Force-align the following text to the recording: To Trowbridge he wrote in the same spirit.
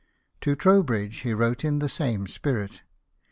To 0.39 0.55
Trowbridge 0.55 1.17
he 1.17 1.31
wrote 1.31 1.63
in 1.63 1.77
the 1.77 1.87
same 1.87 2.25
spirit. 2.25 2.81